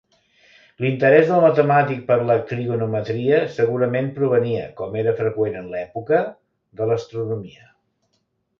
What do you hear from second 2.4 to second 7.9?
trigonometria segurament provenia, com era freqüent en l'època, de l'astronomia.